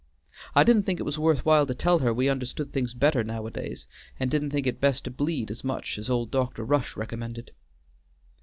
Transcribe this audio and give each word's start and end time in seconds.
I 0.55 0.63
didn't 0.63 0.87
think 0.87 0.99
it 0.99 1.03
was 1.05 1.19
worth 1.19 1.45
while 1.45 1.67
to 1.67 1.75
tell 1.75 1.99
her 1.99 2.11
we 2.11 2.27
understood 2.27 2.73
things 2.73 2.95
better 2.95 3.23
nowadays, 3.23 3.85
and 4.19 4.31
didn't 4.31 4.49
think 4.49 4.65
it 4.65 4.81
best 4.81 5.03
to 5.03 5.11
bleed 5.11 5.51
as 5.51 5.63
much 5.63 5.99
as 5.99 6.09
old 6.09 6.31
Dr. 6.31 6.63
Rush 6.65 6.97
recommended." 6.97 7.51